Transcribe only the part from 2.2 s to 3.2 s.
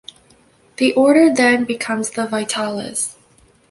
Vitales.